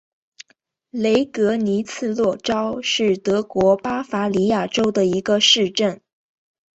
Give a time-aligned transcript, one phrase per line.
[0.89, 6.01] 雷格尼茨洛绍是德国巴伐利亚州的一个市镇。